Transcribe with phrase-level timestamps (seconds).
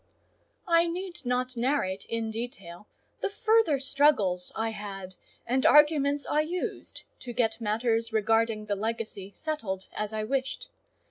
[0.67, 2.87] I need not narrate in detail
[3.21, 5.13] the further struggles I had,
[5.45, 10.69] and arguments I used, to get matters regarding the legacy settled as I wished.